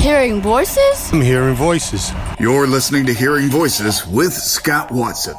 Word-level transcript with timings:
Hearing 0.00 0.40
voices? 0.40 1.12
I'm 1.12 1.20
hearing 1.20 1.56
voices. 1.56 2.12
You're 2.38 2.68
listening 2.68 3.04
to 3.06 3.12
Hearing 3.12 3.48
Voices 3.48 4.06
with 4.06 4.32
Scott 4.32 4.92
Watson. 4.92 5.34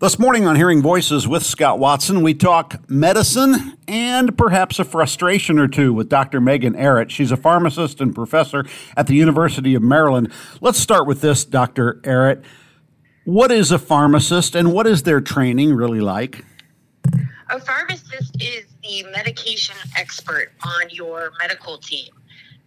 This 0.00 0.18
morning 0.18 0.46
on 0.46 0.56
Hearing 0.56 0.82
Voices 0.82 1.28
with 1.28 1.44
Scott 1.44 1.78
Watson, 1.78 2.22
we 2.22 2.34
talk 2.34 2.80
medicine 2.90 3.78
and 3.86 4.36
perhaps 4.36 4.80
a 4.80 4.84
frustration 4.84 5.60
or 5.60 5.68
two 5.68 5.92
with 5.92 6.08
Dr. 6.08 6.40
Megan 6.40 6.74
Erhet. 6.74 7.10
She's 7.10 7.30
a 7.30 7.36
pharmacist 7.36 8.00
and 8.00 8.12
professor 8.12 8.64
at 8.96 9.06
the 9.06 9.14
University 9.14 9.74
of 9.76 9.82
Maryland. 9.82 10.32
Let's 10.60 10.80
start 10.80 11.06
with 11.06 11.20
this, 11.20 11.44
Dr. 11.44 12.00
Erhet. 12.02 12.42
What 13.24 13.52
is 13.52 13.70
a 13.70 13.78
pharmacist 13.78 14.56
and 14.56 14.72
what 14.72 14.88
is 14.88 15.04
their 15.04 15.20
training 15.20 15.72
really 15.72 16.00
like? 16.00 16.44
A 17.48 17.60
pharmacist 17.60 18.42
is 18.42 18.66
the 18.82 19.04
medication 19.12 19.76
expert 19.96 20.50
on 20.64 20.90
your 20.90 21.30
medical 21.40 21.78
team. 21.78 22.08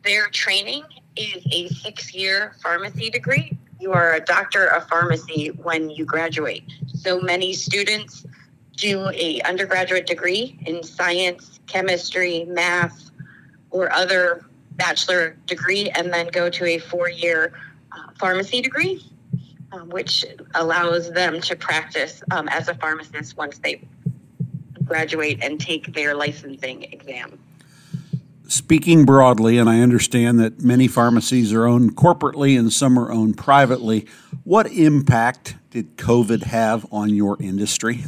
Their 0.04 0.28
training 0.28 0.84
is 1.16 1.46
a 1.52 1.70
six 1.70 2.14
year 2.14 2.56
pharmacy 2.62 3.10
degree. 3.10 3.58
You 3.80 3.94
are 3.94 4.14
a 4.14 4.20
doctor 4.20 4.66
of 4.68 4.88
pharmacy 4.88 5.48
when 5.48 5.90
you 5.90 6.06
graduate. 6.06 6.64
So 6.94 7.22
many 7.22 7.54
students 7.54 8.26
do 8.76 9.10
a 9.14 9.40
undergraduate 9.42 10.06
degree 10.06 10.60
in 10.66 10.84
science, 10.84 11.60
chemistry, 11.68 12.46
math, 12.46 13.12
or 13.72 13.92
other 13.94 14.46
bachelor 14.72 15.38
degree, 15.46 15.90
and 15.92 16.12
then 16.12 16.28
go 16.28 16.50
to 16.50 16.66
a 16.66 16.80
four 16.80 17.10
year 17.10 17.54
uh, 17.92 18.12
pharmacy 18.20 18.62
degree, 18.62 19.06
um, 19.72 19.90
which 19.90 20.26
allows 20.56 21.12
them 21.12 21.40
to 21.42 21.56
practice 21.56 22.24
um, 22.32 22.50
as 22.50 22.68
a 22.68 22.76
pharmacist 22.76 23.38
once 23.38 23.60
they 23.60 23.82
graduate 24.84 25.42
and 25.42 25.62
take 25.62 25.94
their 25.94 26.14
licensing 26.14 26.84
exam. 26.84 27.40
Speaking 28.48 29.06
broadly, 29.06 29.58
and 29.58 29.70
I 29.70 29.80
understand 29.80 30.40
that 30.40 30.60
many 30.62 30.88
pharmacies 30.88 31.54
are 31.54 31.66
owned 31.66 31.96
corporately 31.96 32.60
and 32.60 32.74
some 32.74 33.00
are 33.00 33.10
owned 33.10 33.38
privately, 33.38 34.06
what 34.44 34.68
impact 34.68 35.56
did 35.70 35.96
COVID 35.96 36.44
have 36.44 36.86
on 36.92 37.10
your 37.10 37.42
industry? 37.42 38.04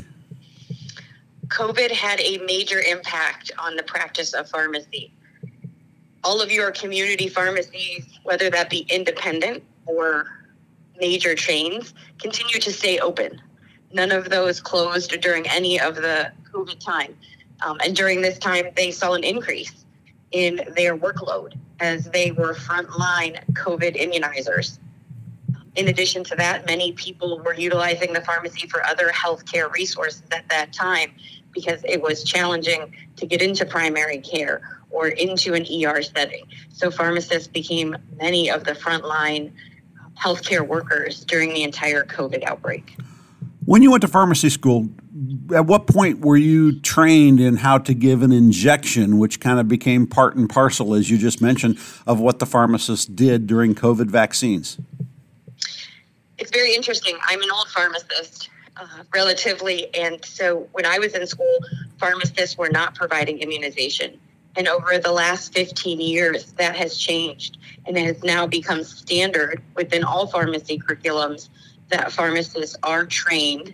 COVID 1.48 1.90
had 1.92 2.20
a 2.20 2.38
major 2.40 2.82
impact 2.82 3.52
on 3.58 3.78
the 3.78 3.84
practice 3.84 4.34
of 4.34 4.50
pharmacy. 4.50 5.14
All 6.24 6.42
of 6.42 6.52
your 6.52 6.72
community 6.72 7.30
pharmacies, 7.30 8.06
whether 8.24 8.50
that 8.50 8.70
be 8.70 8.86
independent 8.90 9.64
or 9.86 10.26
major 11.00 11.36
chains, 11.36 11.94
continue 12.20 12.60
to 12.60 12.74
stay 12.74 13.00
open. 13.00 13.42
None 13.94 14.12
of 14.12 14.30
those 14.30 14.60
closed 14.60 15.18
during 15.22 15.48
any 15.48 15.80
of 15.80 15.96
the 15.96 16.32
COVID 16.52 16.80
time. 16.80 17.16
Um, 17.66 17.80
and 17.86 17.96
during 17.96 18.22
this 18.22 18.38
time, 18.38 18.66
they 18.76 18.92
saw 18.92 19.14
an 19.14 19.24
increase 19.24 19.85
in 20.36 20.60
their 20.76 20.98
workload 20.98 21.58
as 21.80 22.10
they 22.10 22.30
were 22.30 22.54
frontline 22.54 23.42
COVID 23.54 23.96
immunizers. 23.96 24.80
In 25.78 25.88
addition 25.88 26.26
to 26.26 26.36
that, 26.36 26.66
many 26.66 26.92
people 26.92 27.40
were 27.40 27.54
utilizing 27.54 28.12
the 28.12 28.20
pharmacy 28.20 28.68
for 28.68 28.86
other 28.86 29.10
healthcare 29.10 29.72
resources 29.72 30.24
at 30.34 30.48
that 30.50 30.74
time 30.74 31.14
because 31.54 31.82
it 31.86 32.02
was 32.02 32.26
challenging 32.26 32.94
to 33.16 33.26
get 33.26 33.42
into 33.42 33.66
primary 33.66 34.18
care 34.18 34.82
or 34.90 35.08
into 35.08 35.54
an 35.54 35.66
ER 35.66 36.02
setting. 36.02 36.44
So 36.68 36.92
pharmacists 36.92 37.48
became 37.48 37.96
many 38.20 38.52
of 38.52 38.66
the 38.66 38.74
frontline 38.74 39.54
healthcare 40.22 40.68
workers 40.68 41.24
during 41.24 41.54
the 41.54 41.64
entire 41.64 42.04
COVID 42.04 42.44
outbreak. 42.44 42.98
When 43.66 43.82
you 43.82 43.90
went 43.90 44.02
to 44.02 44.08
pharmacy 44.08 44.50
school, 44.50 44.90
at 45.54 45.66
what 45.66 45.88
point 45.88 46.20
were 46.20 46.38
you 46.38 46.80
trained 46.82 47.40
in 47.40 47.58
how 47.58 47.80
to 47.80 47.96
give 47.96 48.22
an 48.22 48.32
injection, 48.32 49.18
which 49.18 49.40
kind 49.40 49.60
of 49.60 49.68
became 49.68 50.06
part 50.06 50.36
and 50.36 50.48
parcel, 50.48 50.94
as 50.94 51.10
you 51.10 51.18
just 51.18 51.42
mentioned, 51.42 51.80
of 52.06 52.20
what 52.20 52.38
the 52.38 52.46
pharmacist 52.46 53.16
did 53.16 53.48
during 53.48 53.74
COVID 53.74 54.06
vaccines? 54.06 54.78
It's 56.38 56.52
very 56.52 56.76
interesting. 56.76 57.18
I'm 57.28 57.42
an 57.42 57.50
old 57.52 57.68
pharmacist, 57.70 58.50
uh, 58.78 59.04
relatively, 59.14 59.94
and 59.96 60.24
so 60.24 60.68
when 60.74 60.86
I 60.86 61.00
was 61.00 61.16
in 61.16 61.26
school, 61.26 61.58
pharmacists 61.98 62.58
were 62.58 62.70
not 62.70 62.94
providing 62.94 63.40
immunization. 63.40 64.20
And 64.58 64.68
over 64.68 65.00
the 65.00 65.12
last 65.12 65.54
15 65.54 66.00
years, 66.00 66.52
that 66.54 66.76
has 66.76 66.98
changed 66.98 67.58
and 67.86 67.98
it 67.98 68.06
has 68.06 68.24
now 68.24 68.48
become 68.48 68.84
standard 68.84 69.62
within 69.76 70.04
all 70.04 70.28
pharmacy 70.28 70.80
curriculums 70.80 71.50
that 71.90 72.12
pharmacists 72.12 72.76
are 72.84 73.06
trained 73.06 73.74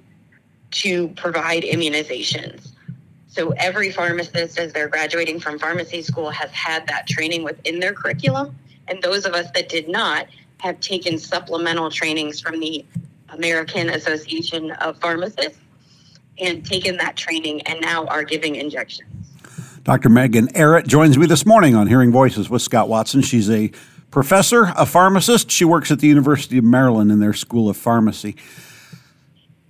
to 0.72 1.10
provide 1.10 1.64
immunizations. 1.64 2.72
So 3.28 3.52
every 3.52 3.92
pharmacist, 3.92 4.60
as 4.60 4.74
they're 4.74 4.90
graduating 4.90 5.40
from 5.40 5.58
pharmacy 5.58 6.02
school, 6.02 6.30
has 6.32 6.52
had 6.52 6.88
that 6.88 7.08
training 7.08 7.44
within 7.44 7.80
their 7.80 7.94
curriculum. 7.94 8.58
And 8.88 9.02
those 9.02 9.26
of 9.26 9.34
us 9.34 9.50
that 9.52 9.70
did 9.70 9.88
not 9.88 10.28
have 10.58 10.80
taken 10.82 11.18
supplemental 11.18 11.90
trainings 11.90 12.42
from 12.42 12.60
the 12.60 12.86
American 13.30 13.90
Association 13.90 14.72
of 14.72 15.00
Pharmacists 15.00 15.60
and 16.38 16.66
taken 16.66 16.98
that 16.98 17.16
training 17.16 17.62
and 17.62 17.80
now 17.82 18.06
are 18.08 18.24
giving 18.24 18.56
injections. 18.56 19.10
Dr. 19.84 20.10
Megan 20.10 20.48
Erhet 20.50 20.86
joins 20.86 21.18
me 21.18 21.26
this 21.26 21.46
morning 21.46 21.74
on 21.74 21.88
Hearing 21.88 22.12
Voices 22.12 22.50
with 22.50 22.62
Scott 22.62 22.88
Watson. 22.90 23.22
She's 23.22 23.50
a 23.50 23.72
professor, 24.12 24.74
a 24.76 24.86
pharmacist. 24.86 25.50
She 25.50 25.66
works 25.66 25.90
at 25.90 26.00
the 26.00 26.08
University 26.08 26.58
of 26.58 26.64
Maryland 26.64 27.12
in 27.12 27.20
their 27.20 27.34
School 27.34 27.70
of 27.70 27.78
Pharmacy. 27.78 28.36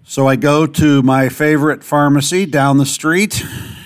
So 0.04 0.28
I 0.28 0.36
go 0.36 0.68
to 0.68 1.02
my 1.04 1.30
favorite 1.30 1.84
pharmacy 1.84 2.46
down 2.46 2.78
the 2.78 2.86
street 2.86 3.46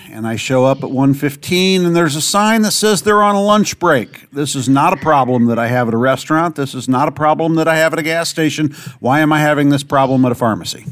and 0.09 0.25
I 0.25 0.37
show 0.37 0.65
up 0.65 0.83
at 0.83 0.89
1:15 0.89 1.85
and 1.85 1.95
there's 1.95 2.15
a 2.15 2.21
sign 2.21 2.61
that 2.63 2.71
says 2.71 3.01
they're 3.01 3.21
on 3.21 3.35
a 3.35 3.41
lunch 3.41 3.77
break. 3.77 4.31
This 4.31 4.55
is 4.55 4.67
not 4.67 4.93
a 4.93 4.97
problem 4.97 5.45
that 5.47 5.59
I 5.59 5.67
have 5.67 5.89
at 5.89 5.93
a 5.93 5.97
restaurant. 5.97 6.55
This 6.55 6.73
is 6.73 6.87
not 6.87 7.07
a 7.07 7.11
problem 7.11 7.55
that 7.55 7.67
I 7.67 7.75
have 7.75 7.93
at 7.93 7.99
a 7.99 8.01
gas 8.01 8.29
station. 8.29 8.73
Why 8.99 9.19
am 9.19 9.33
I 9.33 9.39
having 9.39 9.69
this 9.69 9.83
problem 9.83 10.25
at 10.25 10.31
a 10.31 10.35
pharmacy? 10.35 10.85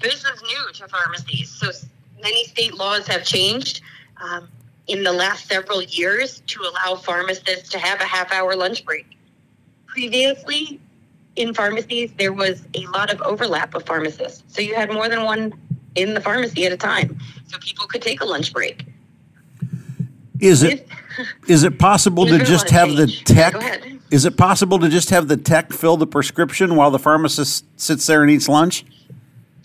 This 0.00 0.24
is 0.24 0.42
new 0.42 0.72
to 0.74 0.88
pharmacies. 0.88 1.50
So 1.50 1.70
many 2.22 2.44
state 2.44 2.74
laws 2.74 3.06
have 3.08 3.24
changed. 3.24 3.82
Um, 4.22 4.48
in 4.88 5.02
the 5.02 5.12
last 5.12 5.46
several 5.48 5.82
years 5.82 6.42
to 6.46 6.60
allow 6.62 6.96
pharmacists 6.96 7.68
to 7.70 7.78
have 7.78 8.00
a 8.00 8.04
half 8.04 8.32
hour 8.32 8.54
lunch 8.56 8.84
break. 8.84 9.06
Previously, 9.86 10.80
in 11.36 11.54
pharmacies, 11.54 12.12
there 12.18 12.32
was 12.32 12.62
a 12.74 12.86
lot 12.86 13.12
of 13.12 13.20
overlap 13.22 13.74
of 13.74 13.84
pharmacists. 13.84 14.42
So 14.48 14.60
you 14.60 14.74
had 14.74 14.92
more 14.92 15.08
than 15.08 15.22
one 15.22 15.52
in 15.94 16.14
the 16.14 16.20
pharmacy 16.20 16.66
at 16.66 16.72
a 16.72 16.76
time. 16.76 17.18
So 17.46 17.58
people 17.58 17.86
could 17.86 18.02
take 18.02 18.20
a 18.20 18.24
lunch 18.24 18.52
break. 18.52 18.84
Is 20.40 20.62
it 20.62 20.88
is 21.46 21.62
it 21.62 21.78
possible 21.78 22.26
to 22.26 22.38
just 22.44 22.70
have 22.70 22.96
the 22.96 23.06
tech 23.24 23.54
is 24.10 24.24
it 24.24 24.36
possible 24.36 24.78
to 24.80 24.88
just 24.88 25.10
have 25.10 25.28
the 25.28 25.36
tech 25.36 25.72
fill 25.72 25.96
the 25.96 26.06
prescription 26.06 26.74
while 26.74 26.90
the 26.90 26.98
pharmacist 26.98 27.64
sits 27.80 28.06
there 28.06 28.22
and 28.22 28.30
eats 28.30 28.48
lunch? 28.48 28.84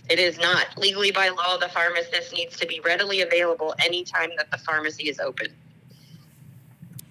It 0.09 0.19
is 0.19 0.40
not. 0.40 0.78
Legally 0.78 1.12
by 1.12 1.29
law, 1.29 1.57
the 1.57 1.69
pharmacist 1.69 2.34
needs 2.34 2.57
to 2.57 2.66
be 2.66 2.79
readily 2.79 3.22
available 3.22 3.75
anytime 3.79 4.29
that 4.38 4.50
the 4.51 4.57
pharmacy 4.57 5.09
is 5.09 5.19
open. 5.19 5.47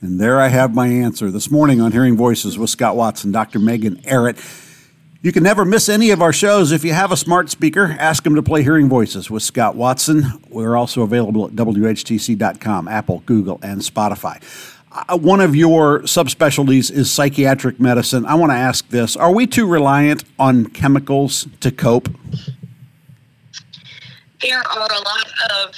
And 0.01 0.21
there 0.21 0.41
I 0.41 0.49
have 0.49 0.75
my 0.75 0.89
answer 0.89 1.31
this 1.31 1.51
morning 1.51 1.81
on 1.81 1.93
Hearing 1.93 2.17
Voices 2.17 2.59
with 2.59 2.71
Scott 2.71 2.97
Watson, 2.97 3.33
Dr. 3.33 3.59
Megan 3.59 3.97
Erhet. 4.03 4.39
You 5.23 5.33
can 5.33 5.43
never 5.43 5.65
miss 5.65 5.89
any 5.89 6.11
of 6.11 6.23
our 6.23 6.33
shows. 6.33 6.71
If 6.71 6.85
you 6.85 6.93
have 6.93 7.11
a 7.11 7.17
smart 7.17 7.51
speaker, 7.51 7.97
ask 7.99 8.23
them 8.23 8.35
to 8.37 8.43
play 8.43 8.63
Hearing 8.63 8.89
Voices 8.89 9.31
with 9.31 9.43
Scott 9.43 9.75
Watson. 9.75 10.41
We're 10.49 10.77
also 10.77 11.03
available 11.03 11.47
at 11.47 11.53
WHTC.com, 11.53 12.89
Apple, 12.89 13.23
Google, 13.27 13.59
and 13.63 13.81
Spotify. 13.81 14.41
Uh, 14.93 15.19
one 15.19 15.41
of 15.41 15.57
your 15.57 16.01
subspecialties 16.03 16.91
is 16.91 17.11
psychiatric 17.11 17.81
medicine. 17.81 18.25
I 18.25 18.35
want 18.35 18.53
to 18.53 18.57
ask 18.57 18.89
this 18.89 19.17
Are 19.17 19.33
we 19.33 19.47
too 19.47 19.67
reliant 19.67 20.25
on 20.39 20.67
chemicals 20.67 21.49
to 21.61 21.71
cope? 21.71 22.09
There 24.43 24.59
are 24.59 24.89
a 24.91 24.99
lot 24.99 25.29
of 25.65 25.75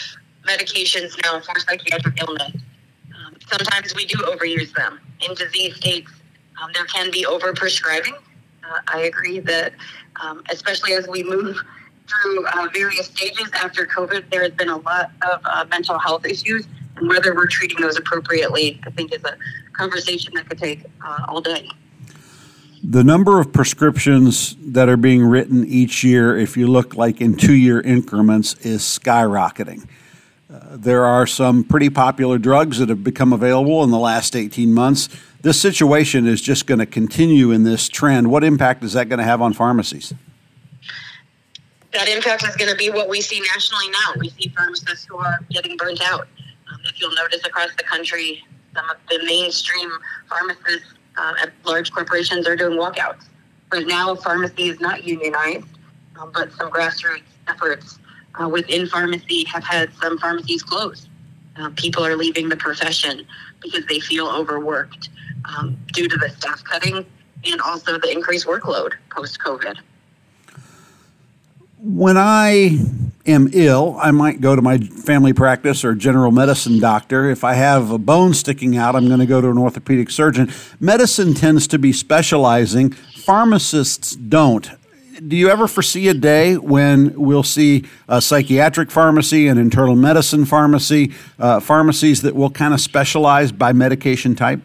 medications 0.46 1.16
now 1.24 1.40
for 1.40 1.58
psychiatric 1.60 2.20
illness. 2.20 2.52
Um, 3.14 3.36
sometimes 3.46 3.94
we 3.94 4.06
do 4.06 4.16
overuse 4.18 4.72
them. 4.74 5.00
In 5.28 5.34
disease 5.34 5.76
states, 5.76 6.10
um, 6.60 6.70
there 6.74 6.84
can 6.86 7.10
be 7.10 7.24
overprescribing. 7.24 8.14
Uh, 8.64 8.78
I 8.88 9.00
agree 9.02 9.40
that, 9.40 9.72
um, 10.20 10.42
especially 10.50 10.92
as 10.94 11.06
we 11.08 11.22
move 11.22 11.58
through 12.08 12.46
uh, 12.46 12.68
various 12.72 13.06
stages 13.06 13.50
after 13.54 13.86
COVID, 13.86 14.30
there 14.30 14.42
has 14.42 14.52
been 14.52 14.68
a 14.68 14.78
lot 14.78 15.10
of 15.22 15.40
uh, 15.44 15.64
mental 15.68 15.98
health 15.98 16.24
issues, 16.24 16.66
and 16.96 17.08
whether 17.08 17.34
we're 17.34 17.46
treating 17.46 17.80
those 17.80 17.96
appropriately, 17.96 18.80
I 18.86 18.90
think, 18.90 19.12
is 19.12 19.22
a 19.24 19.36
conversation 19.72 20.32
that 20.34 20.48
could 20.48 20.58
take 20.58 20.84
uh, 21.04 21.26
all 21.28 21.40
day. 21.40 21.68
The 22.90 23.04
number 23.04 23.38
of 23.38 23.52
prescriptions 23.52 24.56
that 24.62 24.88
are 24.88 24.96
being 24.96 25.22
written 25.22 25.66
each 25.66 26.02
year, 26.02 26.38
if 26.38 26.56
you 26.56 26.66
look 26.68 26.94
like 26.94 27.20
in 27.20 27.36
two 27.36 27.52
year 27.52 27.82
increments, 27.82 28.54
is 28.64 28.80
skyrocketing. 28.80 29.86
Uh, 30.50 30.60
there 30.70 31.04
are 31.04 31.26
some 31.26 31.64
pretty 31.64 31.90
popular 31.90 32.38
drugs 32.38 32.78
that 32.78 32.88
have 32.88 33.04
become 33.04 33.34
available 33.34 33.84
in 33.84 33.90
the 33.90 33.98
last 33.98 34.34
18 34.34 34.72
months. 34.72 35.10
This 35.42 35.60
situation 35.60 36.26
is 36.26 36.40
just 36.40 36.66
going 36.66 36.78
to 36.78 36.86
continue 36.86 37.50
in 37.50 37.62
this 37.62 37.90
trend. 37.90 38.30
What 38.30 38.42
impact 38.42 38.82
is 38.82 38.94
that 38.94 39.10
going 39.10 39.18
to 39.18 39.24
have 39.24 39.42
on 39.42 39.52
pharmacies? 39.52 40.14
That 41.92 42.08
impact 42.08 42.44
is 42.44 42.56
going 42.56 42.70
to 42.70 42.76
be 42.76 42.88
what 42.88 43.10
we 43.10 43.20
see 43.20 43.38
nationally 43.54 43.90
now. 43.90 44.18
We 44.18 44.30
see 44.30 44.48
pharmacists 44.56 45.04
who 45.04 45.18
are 45.18 45.38
getting 45.50 45.76
burnt 45.76 46.00
out. 46.00 46.26
Um, 46.72 46.80
if 46.86 46.98
you'll 46.98 47.14
notice 47.14 47.44
across 47.44 47.68
the 47.76 47.84
country, 47.84 48.42
some 48.74 48.88
of 48.88 48.96
the 49.10 49.22
mainstream 49.26 49.90
pharmacists 50.26 50.94
uh, 51.18 51.34
at 51.42 51.52
large 51.64 51.92
corporations 51.92 52.46
are 52.46 52.56
doing 52.56 52.78
walkouts. 52.78 53.24
Right 53.72 53.86
now, 53.86 54.14
pharmacy 54.14 54.68
is 54.68 54.80
not 54.80 55.04
unionized, 55.04 55.66
um, 56.18 56.30
but 56.32 56.52
some 56.52 56.70
grassroots 56.70 57.22
efforts 57.48 57.98
uh, 58.40 58.48
within 58.48 58.86
pharmacy 58.86 59.44
have 59.44 59.64
had 59.64 59.92
some 60.00 60.18
pharmacies 60.18 60.62
closed. 60.62 61.08
Uh, 61.56 61.70
people 61.76 62.04
are 62.04 62.16
leaving 62.16 62.48
the 62.48 62.56
profession 62.56 63.26
because 63.60 63.84
they 63.86 63.98
feel 63.98 64.28
overworked 64.28 65.08
um, 65.44 65.76
due 65.92 66.08
to 66.08 66.16
the 66.16 66.28
staff 66.30 66.62
cutting 66.64 67.04
and 67.44 67.60
also 67.62 67.98
the 67.98 68.10
increased 68.10 68.46
workload 68.46 68.92
post 69.10 69.38
COVID. 69.40 69.78
When 71.80 72.16
I 72.16 72.78
am 73.28 73.48
ill, 73.52 73.96
I 74.00 74.10
might 74.10 74.40
go 74.40 74.56
to 74.56 74.62
my 74.62 74.78
family 74.78 75.32
practice 75.32 75.84
or 75.84 75.94
general 75.94 76.32
medicine 76.32 76.80
doctor. 76.80 77.30
If 77.30 77.44
I 77.44 77.54
have 77.54 77.90
a 77.90 77.98
bone 77.98 78.34
sticking 78.34 78.76
out, 78.76 78.96
I'm 78.96 79.06
going 79.06 79.20
to 79.20 79.26
go 79.26 79.40
to 79.40 79.48
an 79.48 79.58
orthopedic 79.58 80.10
surgeon. 80.10 80.52
Medicine 80.80 81.34
tends 81.34 81.68
to 81.68 81.78
be 81.78 81.92
specializing, 81.92 82.90
pharmacists 82.90 84.16
don't. 84.16 84.70
Do 85.26 85.36
you 85.36 85.50
ever 85.50 85.66
foresee 85.66 86.08
a 86.08 86.14
day 86.14 86.56
when 86.56 87.12
we'll 87.20 87.42
see 87.42 87.84
a 88.08 88.20
psychiatric 88.20 88.90
pharmacy, 88.90 89.48
an 89.48 89.58
internal 89.58 89.96
medicine 89.96 90.44
pharmacy, 90.44 91.12
uh, 91.38 91.60
pharmacies 91.60 92.22
that 92.22 92.34
will 92.34 92.50
kind 92.50 92.72
of 92.72 92.80
specialize 92.80 93.52
by 93.52 93.72
medication 93.72 94.34
type? 94.34 94.60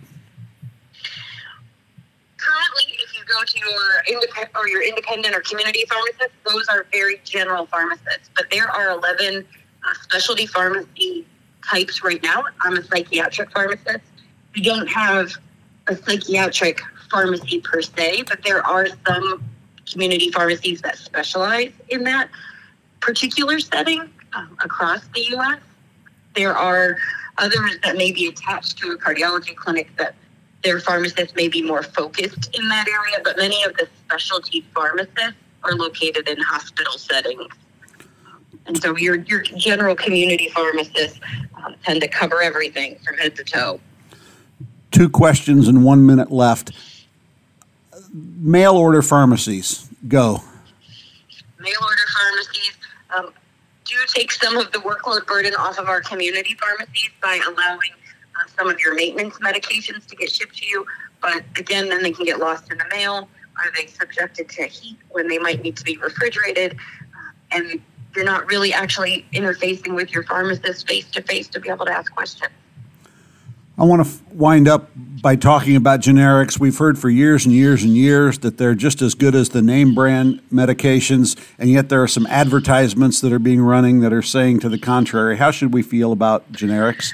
go 3.33 3.43
to 3.45 3.59
your 3.59 3.92
independent 4.07 4.55
or 4.55 4.67
your 4.67 4.83
independent 4.83 5.35
or 5.35 5.41
community 5.41 5.83
pharmacists, 5.87 6.35
those 6.45 6.67
are 6.67 6.85
very 6.91 7.21
general 7.23 7.65
pharmacists. 7.67 8.29
But 8.35 8.49
there 8.51 8.69
are 8.69 8.91
11 8.91 9.45
uh, 9.85 9.93
specialty 10.01 10.45
pharmacy 10.45 11.25
types 11.67 12.03
right 12.03 12.21
now. 12.23 12.43
I'm 12.61 12.77
a 12.77 12.83
psychiatric 12.83 13.51
pharmacist. 13.51 14.03
We 14.55 14.61
don't 14.61 14.87
have 14.87 15.31
a 15.87 15.95
psychiatric 15.95 16.81
pharmacy 17.09 17.61
per 17.61 17.81
se, 17.81 18.23
but 18.23 18.43
there 18.43 18.65
are 18.65 18.87
some 19.07 19.43
community 19.91 20.31
pharmacies 20.31 20.81
that 20.81 20.97
specialize 20.97 21.71
in 21.89 22.03
that 22.05 22.29
particular 22.99 23.59
setting 23.59 24.09
um, 24.33 24.57
across 24.63 25.01
the 25.13 25.21
U.S. 25.31 25.59
There 26.35 26.55
are 26.55 26.97
others 27.37 27.77
that 27.83 27.97
may 27.97 28.11
be 28.11 28.27
attached 28.27 28.77
to 28.79 28.91
a 28.91 28.97
cardiology 28.97 29.55
clinic 29.55 29.89
that 29.97 30.15
their 30.63 30.79
pharmacists 30.79 31.35
may 31.35 31.47
be 31.47 31.61
more 31.61 31.83
focused 31.83 32.55
in 32.57 32.67
that 32.69 32.87
area, 32.87 33.17
but 33.23 33.37
many 33.37 33.63
of 33.63 33.75
the 33.75 33.87
specialty 34.05 34.65
pharmacists 34.73 35.37
are 35.63 35.73
located 35.75 36.27
in 36.27 36.39
hospital 36.39 36.93
settings. 36.97 37.47
And 38.65 38.81
so 38.81 38.95
your, 38.95 39.15
your 39.15 39.41
general 39.41 39.95
community 39.95 40.49
pharmacists 40.49 41.19
um, 41.63 41.75
tend 41.83 42.01
to 42.01 42.07
cover 42.07 42.41
everything 42.41 42.97
from 43.05 43.17
head 43.17 43.35
to 43.35 43.43
toe. 43.43 43.79
Two 44.91 45.09
questions 45.09 45.67
and 45.67 45.83
one 45.83 46.05
minute 46.05 46.31
left. 46.31 46.71
Mail 48.13 48.75
order 48.75 49.01
pharmacies, 49.01 49.89
go. 50.07 50.43
Mail 51.59 51.79
order 51.81 52.03
pharmacies 52.13 52.77
um, 53.17 53.33
do 53.85 53.95
take 54.07 54.31
some 54.31 54.57
of 54.57 54.71
the 54.71 54.79
workload 54.79 55.25
burden 55.25 55.55
off 55.55 55.77
of 55.77 55.87
our 55.87 56.01
community 56.01 56.55
pharmacies 56.55 57.09
by 57.21 57.39
allowing 57.47 57.91
uh, 58.35 58.47
some 58.57 58.69
of 58.69 58.79
your 58.79 58.95
maintenance 58.95 59.37
medications 59.39 60.05
to 60.07 60.15
get 60.15 60.31
shipped 60.31 60.57
to 60.57 60.65
you. 60.65 60.85
But 61.21 61.43
again, 61.57 61.89
then 61.89 62.03
they 62.03 62.11
can 62.11 62.25
get 62.25 62.39
lost 62.39 62.71
in 62.71 62.77
the 62.77 62.85
mail. 62.91 63.29
Are 63.57 63.71
they 63.75 63.87
subjected 63.87 64.49
to 64.49 64.63
heat 64.63 64.97
when 65.11 65.27
they 65.27 65.37
might 65.37 65.61
need 65.63 65.77
to 65.77 65.83
be 65.83 65.97
refrigerated? 65.97 66.73
Uh, 66.73 67.31
and 67.51 67.81
you're 68.15 68.25
not 68.25 68.47
really 68.47 68.73
actually 68.73 69.25
interfacing 69.33 69.95
with 69.95 70.11
your 70.11 70.23
pharmacist 70.23 70.87
face 70.87 71.09
to 71.11 71.21
face 71.21 71.47
to 71.49 71.59
be 71.59 71.69
able 71.69 71.85
to 71.85 71.91
ask 71.91 72.13
questions. 72.13 72.51
I 73.75 73.85
want 73.85 74.05
to 74.05 74.23
wind 74.35 74.67
up 74.67 74.91
by 74.95 75.35
talking 75.35 75.75
about 75.75 75.99
generics. 75.99 76.59
We've 76.59 76.77
heard 76.77 76.99
for 76.99 77.09
years 77.09 77.45
and 77.45 77.55
years 77.55 77.83
and 77.83 77.97
years 77.97 78.37
that 78.39 78.59
they're 78.59 78.75
just 78.75 79.01
as 79.01 79.15
good 79.15 79.33
as 79.33 79.49
the 79.49 79.63
name 79.63 79.95
brand 79.95 80.41
medications, 80.53 81.39
and 81.57 81.71
yet 81.71 81.89
there 81.89 82.03
are 82.03 82.07
some 82.07 82.27
advertisements 82.27 83.19
that 83.21 83.33
are 83.33 83.39
being 83.39 83.61
running 83.61 84.01
that 84.01 84.13
are 84.13 84.21
saying 84.21 84.59
to 84.59 84.69
the 84.69 84.77
contrary. 84.77 85.37
How 85.37 85.49
should 85.49 85.73
we 85.73 85.81
feel 85.81 86.11
about 86.11 86.51
generics? 86.51 87.13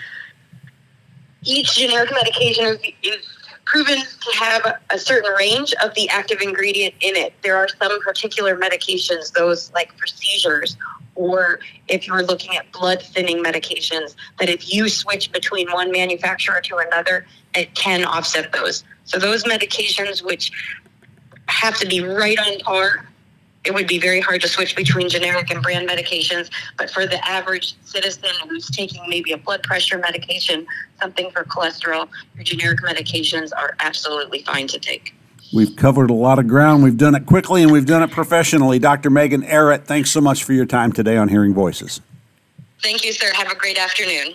Each 1.44 1.76
generic 1.76 2.12
medication 2.12 2.66
is, 2.66 2.80
is 3.04 3.28
proven 3.66 3.98
to 3.98 4.38
have 4.38 4.80
a 4.90 4.98
certain 4.98 5.32
range 5.34 5.74
of 5.84 5.94
the 5.94 6.10
active 6.10 6.42
ingredient 6.42 6.94
in 7.02 7.16
it. 7.16 7.34
There 7.44 7.56
are 7.56 7.68
some 7.68 8.02
particular 8.02 8.56
medications, 8.56 9.32
those 9.32 9.72
like 9.74 9.96
for 9.98 10.08
seizures, 10.08 10.76
or 11.16 11.60
if 11.88 12.08
you're 12.08 12.24
looking 12.24 12.56
at 12.56 12.72
blood 12.72 13.02
thinning 13.02 13.44
medications, 13.44 14.16
that 14.40 14.50
if 14.50 14.74
you 14.74 14.90
switch 14.90 15.32
between 15.32 15.70
one 15.72 15.92
manufacturer 15.92 16.62
to 16.62 16.78
another, 16.78 17.26
it 17.54 17.76
can 17.76 18.06
offset 18.06 18.52
those. 18.52 18.84
So 19.06 19.20
those 19.20 19.44
medications 19.44 20.24
which 20.24 20.52
have 21.48 21.78
to 21.80 21.88
be 21.88 22.02
right 22.02 22.40
on 22.40 22.60
par 22.60 23.09
it 23.70 23.76
would 23.76 23.88
be 23.88 24.00
very 24.00 24.20
hard 24.20 24.42
to 24.42 24.48
switch 24.48 24.76
between 24.76 25.08
generic 25.10 25.52
and 25.52 25.62
brand 25.62 25.88
medications. 25.88 26.50
But 26.76 26.90
for 26.90 27.06
the 27.06 27.24
average 27.26 27.76
citizen 27.84 28.32
who's 28.50 28.68
taking 28.72 29.08
maybe 29.08 29.32
a 29.32 29.38
blood 29.38 29.62
pressure 29.62 30.00
medication, 30.00 30.66
something 31.00 31.30
for 31.30 31.44
cholesterol, 31.44 32.10
your 32.34 32.44
generic 32.44 32.80
medications 32.80 33.52
are 33.56 33.76
absolutely 33.80 34.42
fine 34.42 34.68
to 34.70 34.80
take. 34.80 35.14
We've 35.54 35.76
covered 35.76 36.10
a 36.10 36.16
lot 36.16 36.40
of 36.40 36.48
ground. 36.48 36.84
We've 36.84 36.98
done 36.98 37.14
it 37.14 37.28
quickly 37.28 37.62
and 37.62 37.72
we've 37.72 37.86
done 37.86 38.02
it 38.02 38.10
professionally. 38.10 38.80
Dr. 38.80 39.12
Megan 39.12 39.44
Erhet, 39.44 39.86
thanks 39.86 40.10
so 40.10 40.20
much 40.20 40.44
for 40.44 40.54
your 40.54 40.66
time 40.66 40.92
today 40.92 41.18
on 41.18 41.30
Hearing 41.30 41.54
Voices. 41.54 42.02
Thank 42.82 43.06
you, 43.06 43.14
sir. 43.14 43.32
Have 43.34 43.52
a 43.52 43.56
great 43.56 43.78
afternoon. 43.78 44.34